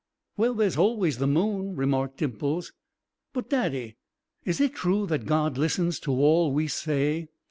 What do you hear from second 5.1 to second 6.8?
God listens to all we